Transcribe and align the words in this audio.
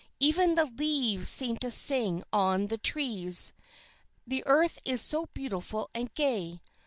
Even 0.19 0.55
the 0.55 0.65
leaves 0.65 1.29
seem 1.29 1.57
to 1.57 1.69
sing 1.69 2.23
on 2.33 2.65
the 2.65 2.79
trees, 2.79 3.53
the 4.25 4.41
earth 4.47 4.79
is 4.83 4.99
so 4.99 5.27
beautiful 5.31 5.91
and 5.93 6.11
gay. 6.15 6.59